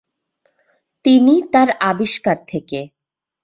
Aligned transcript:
তিনি 1.05 1.35
তার 1.53 1.69
আবিষ্কার 1.89 2.37
থেকে 2.47 2.79